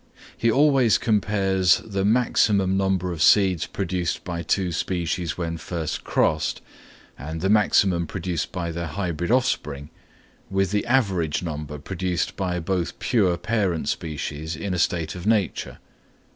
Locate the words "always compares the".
0.49-2.03